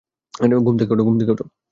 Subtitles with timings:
[0.59, 1.31] ঘুম থেকে
[1.33, 1.39] ওঠ!